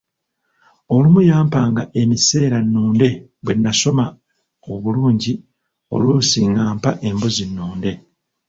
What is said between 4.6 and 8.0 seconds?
obulungi, oluusi ng'ampa embuzi nnunde.